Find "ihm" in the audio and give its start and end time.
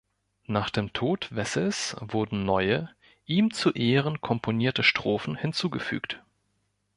3.27-3.53